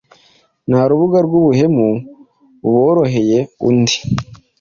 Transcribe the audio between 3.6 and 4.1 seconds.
undi